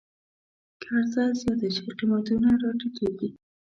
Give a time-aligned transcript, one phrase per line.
[0.81, 3.29] که عرضه زیاته شي، قیمتونه راټیټېږي.